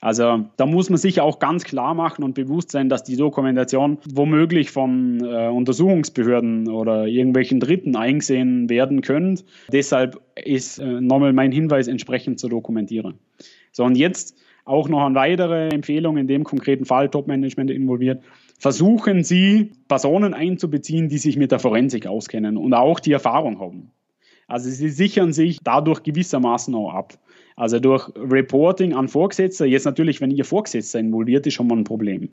[0.00, 3.98] Also da muss man sich auch ganz klar machen und bewusst sein, dass die Dokumentation
[4.08, 9.42] womöglich von äh, Untersuchungsbehörden oder irgendwelchen Dritten eingesehen werden könnte.
[9.72, 13.18] Deshalb ist äh, nochmal mein Hinweis, entsprechend zu dokumentieren.
[13.72, 18.22] So, und jetzt auch noch eine weitere Empfehlung in dem konkreten Fall, Top-Management involviert.
[18.58, 23.90] Versuchen Sie, Personen einzubeziehen, die sich mit der Forensik auskennen und auch die Erfahrung haben.
[24.46, 27.18] Also Sie sichern sich dadurch gewissermaßen auch ab.
[27.58, 31.82] Also durch Reporting an Vorgesetzte, jetzt natürlich, wenn Ihr Vorgesetzter involviert ist, schon mal ein
[31.82, 32.30] Problem.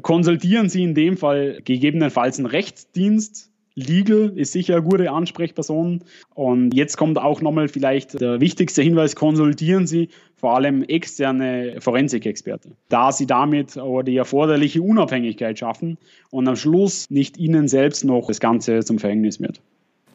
[0.00, 3.50] Konsultieren Sie in dem Fall gegebenenfalls einen Rechtsdienst.
[3.74, 6.04] Legal ist sicher eine gute Ansprechperson.
[6.34, 12.70] Und jetzt kommt auch nochmal vielleicht der wichtigste Hinweis, konsultieren Sie vor allem externe Forensikexperte,
[12.88, 15.98] da Sie damit aber die erforderliche Unabhängigkeit schaffen
[16.30, 19.60] und am Schluss nicht Ihnen selbst noch das Ganze zum Verhängnis wird.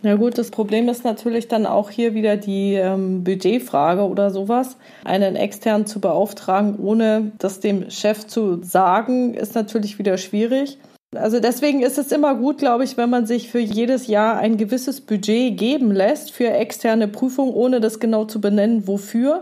[0.04, 4.78] Ja gut, das Problem ist natürlich dann auch hier wieder die ähm, Budgetfrage oder sowas.
[5.04, 10.78] Einen externen zu beauftragen, ohne das dem Chef zu sagen, ist natürlich wieder schwierig.
[11.16, 14.58] Also deswegen ist es immer gut, glaube ich, wenn man sich für jedes Jahr ein
[14.58, 19.42] gewisses Budget geben lässt für externe Prüfungen, ohne das genau zu benennen, wofür.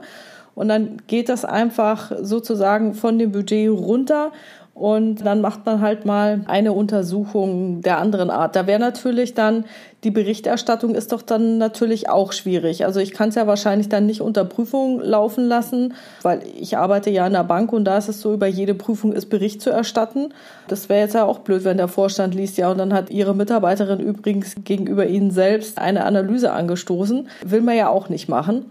[0.53, 4.31] Und dann geht das einfach sozusagen von dem Budget runter
[4.75, 8.57] und dann macht man halt mal eine Untersuchung der anderen Art.
[8.57, 9.63] Da wäre natürlich dann,
[10.03, 12.83] die Berichterstattung ist doch dann natürlich auch schwierig.
[12.83, 17.09] Also ich kann es ja wahrscheinlich dann nicht unter Prüfung laufen lassen, weil ich arbeite
[17.09, 19.69] ja in der Bank und da ist es so, über jede Prüfung ist Bericht zu
[19.69, 20.33] erstatten.
[20.67, 23.33] Das wäre jetzt ja auch blöd, wenn der Vorstand liest, ja, und dann hat Ihre
[23.33, 27.29] Mitarbeiterin übrigens gegenüber Ihnen selbst eine Analyse angestoßen.
[27.45, 28.65] Will man ja auch nicht machen.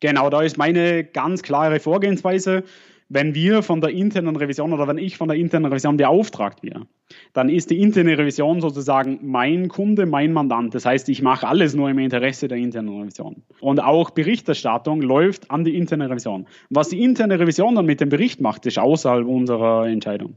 [0.00, 2.64] Genau, da ist meine ganz klare Vorgehensweise
[3.12, 6.86] wenn wir von der internen Revision oder wenn ich von der internen Revision beauftragt werde,
[7.34, 10.74] dann ist die interne Revision sozusagen mein Kunde, mein Mandant.
[10.74, 13.42] Das heißt, ich mache alles nur im Interesse der internen Revision.
[13.60, 16.46] Und auch Berichterstattung läuft an die interne Revision.
[16.70, 20.34] Was die interne Revision dann mit dem Bericht macht, ist außerhalb unserer Entscheidung.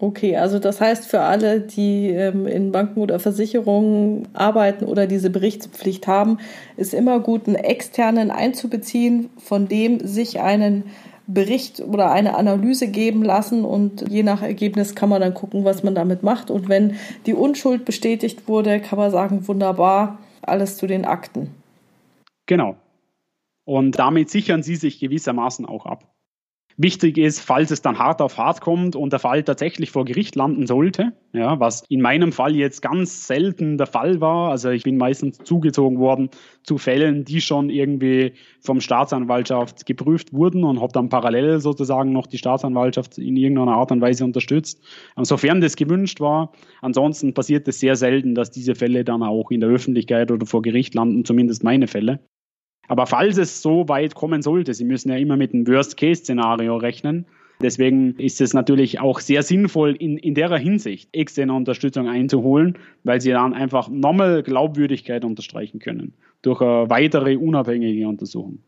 [0.00, 5.28] Okay, also das heißt für alle, die ähm, in Banken oder Versicherungen arbeiten oder diese
[5.28, 6.38] Berichtspflicht haben,
[6.76, 10.84] ist immer gut, einen externen einzubeziehen, von dem sich einen
[11.28, 15.82] Bericht oder eine Analyse geben lassen und je nach Ergebnis kann man dann gucken, was
[15.82, 16.50] man damit macht.
[16.50, 21.54] Und wenn die Unschuld bestätigt wurde, kann man sagen, wunderbar, alles zu den Akten.
[22.46, 22.76] Genau.
[23.64, 26.04] Und damit sichern Sie sich gewissermaßen auch ab.
[26.80, 30.36] Wichtig ist, falls es dann hart auf hart kommt und der Fall tatsächlich vor Gericht
[30.36, 34.52] landen sollte, ja, was in meinem Fall jetzt ganz selten der Fall war.
[34.52, 36.30] Also ich bin meistens zugezogen worden
[36.62, 42.28] zu Fällen, die schon irgendwie vom Staatsanwaltschaft geprüft wurden und habe dann parallel sozusagen noch
[42.28, 44.80] die Staatsanwaltschaft in irgendeiner Art und Weise unterstützt.
[45.16, 46.52] Sofern das gewünscht war.
[46.80, 50.62] Ansonsten passiert es sehr selten, dass diese Fälle dann auch in der Öffentlichkeit oder vor
[50.62, 52.20] Gericht landen, zumindest meine Fälle.
[52.88, 57.26] Aber falls es so weit kommen sollte, Sie müssen ja immer mit einem Worst-Case-Szenario rechnen.
[57.60, 63.20] Deswegen ist es natürlich auch sehr sinnvoll, in, in der Hinsicht externe Unterstützung einzuholen, weil
[63.20, 68.60] Sie dann einfach nochmal Glaubwürdigkeit unterstreichen können durch eine weitere unabhängige Untersuchung.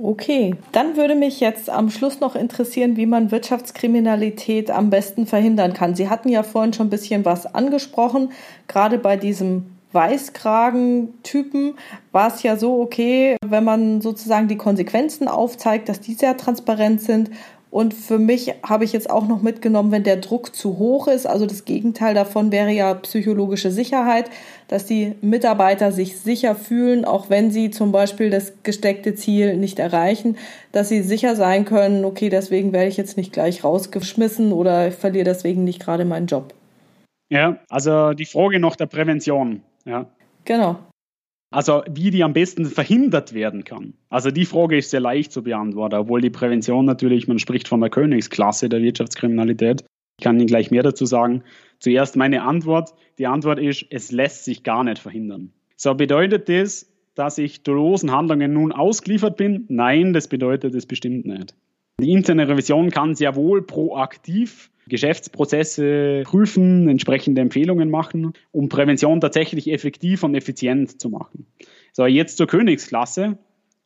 [0.00, 5.72] Okay, dann würde mich jetzt am Schluss noch interessieren, wie man Wirtschaftskriminalität am besten verhindern
[5.72, 5.96] kann.
[5.96, 8.30] Sie hatten ja vorhin schon ein bisschen was angesprochen,
[8.68, 11.74] gerade bei diesem Weißkragen-Typen
[12.12, 17.00] war es ja so, okay, wenn man sozusagen die Konsequenzen aufzeigt, dass die sehr transparent
[17.00, 17.30] sind.
[17.70, 21.26] Und für mich habe ich jetzt auch noch mitgenommen, wenn der Druck zu hoch ist,
[21.26, 24.30] also das Gegenteil davon wäre ja psychologische Sicherheit,
[24.68, 29.78] dass die Mitarbeiter sich sicher fühlen, auch wenn sie zum Beispiel das gesteckte Ziel nicht
[29.78, 30.38] erreichen,
[30.72, 34.94] dass sie sicher sein können, okay, deswegen werde ich jetzt nicht gleich rausgeschmissen oder ich
[34.94, 36.54] verliere deswegen nicht gerade meinen Job.
[37.28, 39.62] Ja, also die Frage nach der Prävention.
[39.88, 40.06] Ja.
[40.44, 40.78] Genau.
[41.50, 43.94] Also wie die am besten verhindert werden kann.
[44.10, 47.80] Also die Frage ist sehr leicht zu beantworten, obwohl die Prävention natürlich, man spricht von
[47.80, 49.84] der Königsklasse der Wirtschaftskriminalität.
[50.20, 51.42] Ich kann Ihnen gleich mehr dazu sagen.
[51.78, 52.92] Zuerst meine Antwort.
[53.18, 55.52] Die Antwort ist, es lässt sich gar nicht verhindern.
[55.76, 59.64] So bedeutet das, dass ich dolosen Handlungen nun ausgeliefert bin?
[59.68, 61.54] Nein, das bedeutet es bestimmt nicht.
[62.00, 69.70] Die interne Revision kann sehr wohl proaktiv Geschäftsprozesse prüfen, entsprechende Empfehlungen machen, um Prävention tatsächlich
[69.70, 71.46] effektiv und effizient zu machen.
[71.92, 73.38] So, jetzt zur Königsklasse.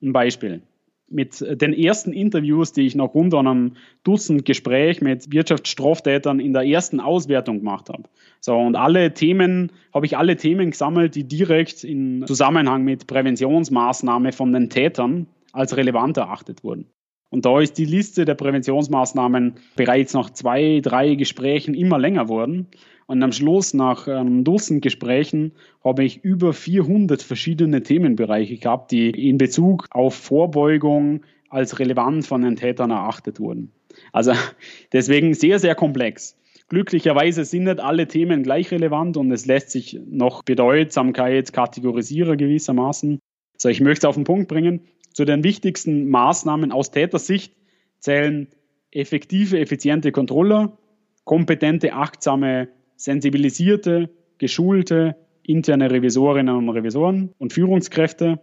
[0.03, 0.62] Ein Beispiel.
[1.09, 6.55] Mit den ersten Interviews, die ich noch rund an einem Dutzend Gespräch mit Wirtschaftsstraftätern in
[6.55, 8.05] der ersten Auswertung gemacht habe.
[8.41, 14.33] So, und alle Themen, habe ich alle Themen gesammelt, die direkt in Zusammenhang mit Präventionsmaßnahmen
[14.33, 16.87] von den Tätern als relevant erachtet wurden.
[17.33, 22.66] Und da ist die Liste der Präventionsmaßnahmen bereits nach zwei, drei Gesprächen immer länger worden.
[23.07, 29.09] Und am Schluss, nach einem Dutzend Gesprächen, habe ich über 400 verschiedene Themenbereiche gehabt, die
[29.09, 33.73] in Bezug auf Vorbeugung als relevant von den Tätern erachtet wurden.
[34.12, 34.33] Also
[34.92, 36.37] deswegen sehr, sehr komplex.
[36.68, 43.21] Glücklicherweise sind nicht alle Themen gleich relevant und es lässt sich noch Bedeutsamkeit kategorisieren gewissermaßen.
[43.57, 44.81] So, ich möchte es auf den Punkt bringen.
[45.12, 47.55] Zu den wichtigsten Maßnahmen aus Tätersicht
[47.98, 48.48] zählen
[48.90, 50.79] effektive, effiziente Controller,
[51.25, 58.40] kompetente, achtsame, sensibilisierte, geschulte interne Revisorinnen und Revisoren und Führungskräfte,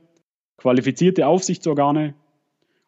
[0.57, 2.15] qualifizierte Aufsichtsorgane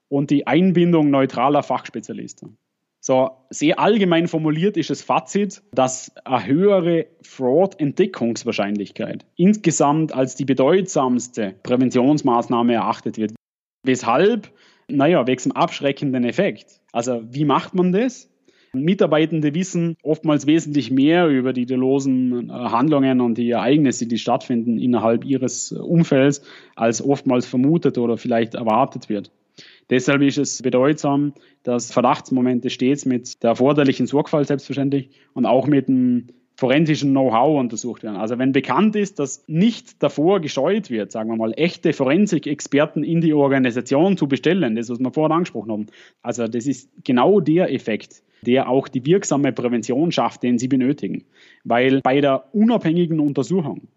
[0.10, 2.58] und die Einbindung neutraler Fachspezialisten.
[3.00, 11.56] So, sehr allgemein formuliert ist das Fazit, dass eine höhere Fraud-Entdeckungswahrscheinlichkeit insgesamt als die bedeutsamste
[11.64, 13.34] Präventionsmaßnahme erachtet wird.
[13.84, 14.52] Weshalb?
[14.88, 16.82] Naja, wegen dem abschreckenden Effekt.
[16.92, 18.30] Also wie macht man das?
[18.74, 24.80] Mitarbeitende wissen oftmals wesentlich mehr über die losen äh, Handlungen und die Ereignisse, die stattfinden
[24.80, 26.42] innerhalb ihres Umfelds,
[26.76, 29.32] als oftmals vermutet oder vielleicht erwartet wird.
[29.90, 35.90] Deshalb ist es bedeutsam, dass Verdachtsmomente stets mit der erforderlichen Sorgfalt selbstverständlich und auch mit
[35.90, 38.18] dem forensischen Know-how untersucht werden.
[38.18, 43.22] Also wenn bekannt ist, dass nicht davor gescheut wird, sagen wir mal, echte Forensik-Experten in
[43.22, 45.86] die Organisation zu bestellen, das, was wir vorher angesprochen haben.
[46.22, 51.24] Also das ist genau der Effekt, der auch die wirksame Prävention schafft, den sie benötigen.
[51.64, 53.88] Weil bei der unabhängigen Untersuchung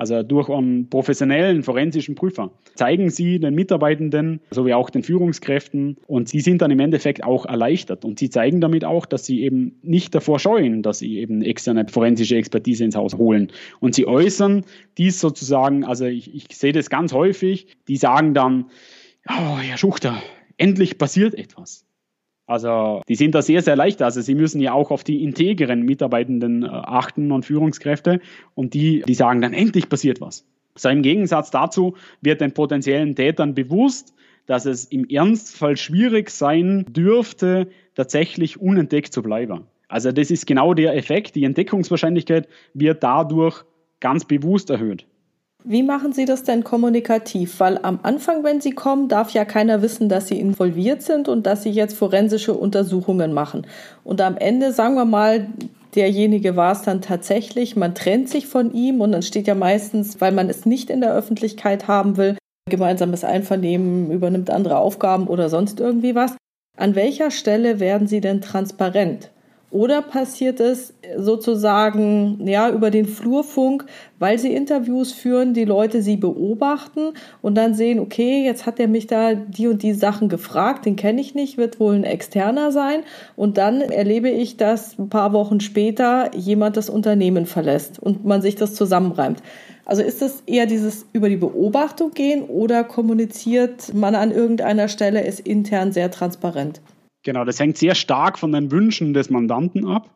[0.00, 6.26] also durch einen professionellen forensischen Prüfer, zeigen Sie den Mitarbeitenden sowie auch den Führungskräften und
[6.26, 9.78] sie sind dann im Endeffekt auch erleichtert und sie zeigen damit auch, dass sie eben
[9.82, 13.52] nicht davor scheuen, dass sie eben externe forensische Expertise ins Haus holen.
[13.80, 14.64] Und sie äußern
[14.96, 18.70] dies sozusagen, also ich, ich sehe das ganz häufig, die sagen dann,
[19.28, 20.22] oh, Herr Schuchter,
[20.56, 21.84] endlich passiert etwas.
[22.50, 24.02] Also die sind da sehr, sehr leicht.
[24.02, 28.18] Also sie müssen ja auch auf die integeren Mitarbeitenden äh, achten und Führungskräfte
[28.56, 30.44] und die, die sagen dann, endlich passiert was.
[30.74, 34.14] So im Gegensatz dazu wird den potenziellen Tätern bewusst,
[34.46, 39.66] dass es im Ernstfall schwierig sein dürfte, tatsächlich unentdeckt zu bleiben.
[39.86, 41.36] Also das ist genau der Effekt.
[41.36, 43.62] Die Entdeckungswahrscheinlichkeit wird dadurch
[44.00, 45.06] ganz bewusst erhöht.
[45.64, 47.60] Wie machen Sie das denn kommunikativ?
[47.60, 51.46] Weil am Anfang, wenn Sie kommen, darf ja keiner wissen, dass Sie involviert sind und
[51.46, 53.66] dass Sie jetzt forensische Untersuchungen machen.
[54.02, 55.48] Und am Ende, sagen wir mal,
[55.94, 60.20] derjenige war es dann tatsächlich, man trennt sich von ihm und dann steht ja meistens,
[60.20, 62.38] weil man es nicht in der Öffentlichkeit haben will,
[62.70, 66.36] gemeinsames Einvernehmen übernimmt andere Aufgaben oder sonst irgendwie was.
[66.78, 69.30] An welcher Stelle werden Sie denn transparent?
[69.70, 73.86] Oder passiert es sozusagen ja über den Flurfunk,
[74.18, 78.88] weil sie Interviews führen, die Leute sie beobachten und dann sehen, okay, jetzt hat er
[78.88, 82.72] mich da die und die Sachen gefragt, den kenne ich nicht, wird wohl ein externer
[82.72, 83.04] sein
[83.36, 88.42] und dann erlebe ich, dass ein paar Wochen später jemand das Unternehmen verlässt und man
[88.42, 89.40] sich das zusammenreimt.
[89.84, 95.22] Also ist es eher dieses über die Beobachtung gehen oder kommuniziert man an irgendeiner Stelle
[95.22, 96.80] ist intern sehr transparent?
[97.30, 100.10] Genau, das hängt sehr stark von den Wünschen des Mandanten ab.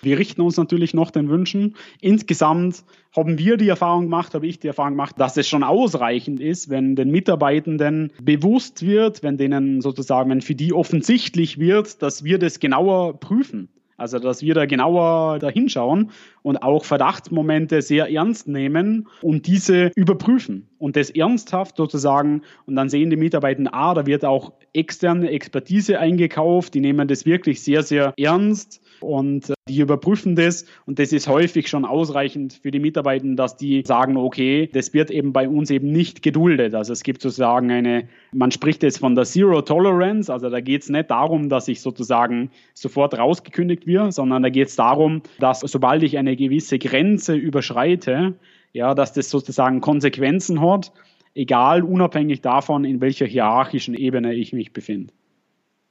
[0.00, 1.74] Wir richten uns natürlich noch den Wünschen.
[2.00, 2.84] Insgesamt
[3.16, 6.70] haben wir die Erfahrung gemacht, habe ich die Erfahrung gemacht, dass es schon ausreichend ist,
[6.70, 12.38] wenn den Mitarbeitenden bewusst wird, wenn denen sozusagen, wenn für die offensichtlich wird, dass wir
[12.38, 13.68] das genauer prüfen.
[14.02, 16.10] Also, dass wir da genauer dahinschauen
[16.42, 22.42] und auch Verdachtsmomente sehr ernst nehmen und diese überprüfen und das ernsthaft sozusagen.
[22.66, 27.26] Und dann sehen die Mitarbeiter, ah, da wird auch externe Expertise eingekauft, die nehmen das
[27.26, 32.54] wirklich sehr, sehr ernst und äh, die überprüfen das und das ist häufig schon ausreichend
[32.62, 36.74] für die Mitarbeiter, dass die sagen, okay, das wird eben bei uns eben nicht geduldet.
[36.74, 40.82] Also es gibt sozusagen eine, man spricht jetzt von der Zero Tolerance, also da geht
[40.82, 45.60] es nicht darum, dass ich sozusagen sofort rausgekündigt wird, sondern da geht es darum, dass
[45.60, 48.34] sobald ich eine gewisse Grenze überschreite,
[48.72, 50.92] ja, dass das sozusagen Konsequenzen hat,
[51.34, 55.12] egal unabhängig davon, in welcher hierarchischen Ebene ich mich befinde.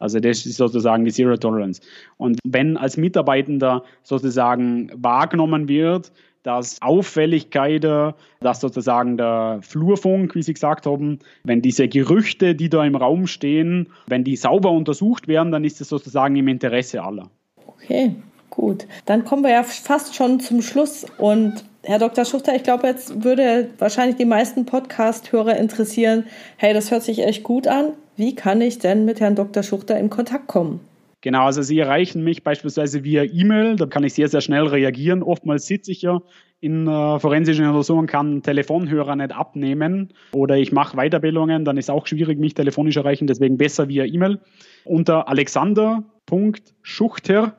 [0.02, 1.82] Also das ist sozusagen die Zero Tolerance.
[2.18, 6.12] Und wenn als Mitarbeitender sozusagen wahrgenommen wird,
[6.44, 12.84] dass Auffälligkeiten, dass sozusagen der Flurfunk, wie Sie gesagt haben, wenn diese Gerüchte, die da
[12.84, 17.30] im Raum stehen, wenn die sauber untersucht werden, dann ist es sozusagen im Interesse aller.
[17.68, 18.16] Okay,
[18.50, 18.88] gut.
[19.06, 22.26] Dann kommen wir ja fast schon zum Schluss und Herr Dr.
[22.26, 26.26] Schuchter, ich glaube, jetzt würde wahrscheinlich die meisten Podcast-Hörer interessieren,
[26.58, 27.94] hey, das hört sich echt gut an.
[28.16, 29.64] Wie kann ich denn mit Herrn Dr.
[29.64, 30.80] Schuchter in Kontakt kommen?
[31.22, 35.22] Genau, also Sie erreichen mich beispielsweise via E-Mail, da kann ich sehr, sehr schnell reagieren.
[35.22, 36.20] Oftmals sitze ich ja
[36.62, 42.08] in äh, forensischen Untersuchungen, kann Telefonhörer nicht abnehmen oder ich mache Weiterbildungen, dann ist auch
[42.08, 44.40] schwierig, mich telefonisch erreichen, deswegen besser via E-Mail.
[44.84, 47.56] Unter alexander.schuchter,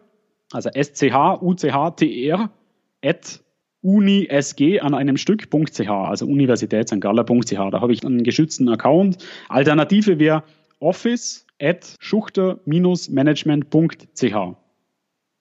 [0.53, 2.50] also S-C-H-U-C-H-T-E-R,
[3.05, 3.41] at
[3.82, 7.00] unisg an einem Stück.ch, also Universität St.
[7.00, 7.52] Galler.ch.
[7.52, 9.18] Da habe ich einen geschützten Account.
[9.48, 10.44] Alternative wäre
[10.78, 14.56] office at schuchter-management.ch.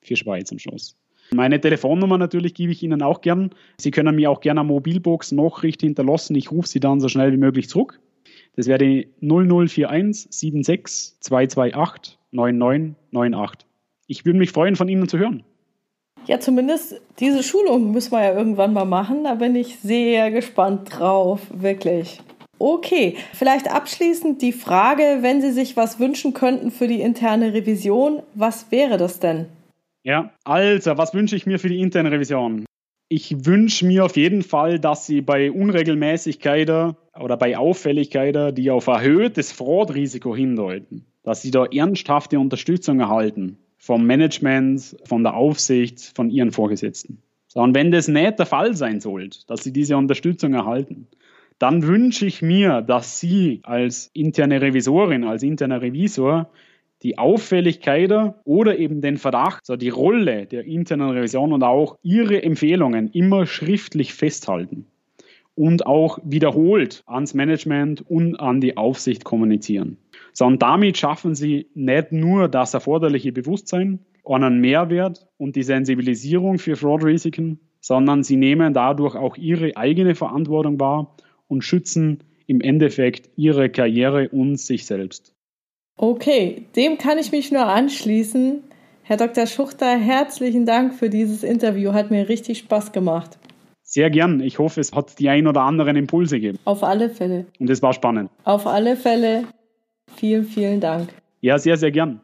[0.03, 0.97] Für Schweiz am Schluss.
[1.33, 3.51] Meine Telefonnummer natürlich gebe ich Ihnen auch gern.
[3.77, 6.35] Sie können mir auch gerne eine Mobilbox Nachricht hinterlassen.
[6.35, 8.01] Ich rufe Sie dann so schnell wie möglich zurück.
[8.55, 13.65] Das wäre die 0041 76 228 9998.
[14.07, 15.43] Ich würde mich freuen, von Ihnen zu hören.
[16.28, 19.24] Ja, zumindest diese Schulung müssen wir ja irgendwann mal machen.
[19.24, 22.19] Da bin ich sehr gespannt drauf, wirklich.
[22.59, 28.22] Okay, vielleicht abschließend die Frage, wenn Sie sich was wünschen könnten für die interne Revision,
[28.36, 29.47] was wäre das denn?
[30.03, 32.65] Ja, also, was wünsche ich mir für die interne Revision?
[33.09, 38.88] Ich wünsche mir auf jeden Fall, dass Sie bei Unregelmäßigkeiten oder bei Auffälligkeiten, die auf
[38.88, 46.29] erhöhtes Fraudrisiko hindeuten, dass Sie da ernsthafte Unterstützung erhalten vom Management, von der Aufsicht, von
[46.29, 47.17] Ihren Vorgesetzten.
[47.47, 51.07] So, und wenn das nicht der Fall sein sollte, dass Sie diese Unterstützung erhalten,
[51.57, 56.51] dann wünsche ich mir, dass Sie als interne Revisorin, als interner Revisor
[57.01, 62.43] die Auffälligkeiten oder eben den Verdacht, so die Rolle der internen Revision und auch Ihre
[62.43, 64.86] Empfehlungen immer schriftlich festhalten
[65.62, 69.97] und auch wiederholt ans Management und an die Aufsicht kommunizieren.
[70.34, 76.57] So, und damit schaffen Sie nicht nur das erforderliche Bewusstsein, einen Mehrwert und die Sensibilisierung
[76.57, 81.16] für Fraud-Risiken, sondern Sie nehmen dadurch auch Ihre eigene Verantwortung wahr
[81.47, 85.36] und schützen im Endeffekt ihre Karriere und sich selbst.
[85.95, 88.64] Okay, dem kann ich mich nur anschließen.
[89.03, 89.45] Herr Dr.
[89.45, 91.93] Schuchter, herzlichen Dank für dieses Interview.
[91.93, 93.38] Hat mir richtig Spaß gemacht.
[93.91, 94.39] Sehr gern.
[94.39, 96.59] Ich hoffe, es hat die ein oder anderen Impulse gegeben.
[96.63, 97.45] Auf alle Fälle.
[97.59, 98.31] Und es war spannend.
[98.45, 99.43] Auf alle Fälle.
[100.15, 101.09] Vielen, vielen Dank.
[101.41, 102.21] Ja, sehr, sehr gern.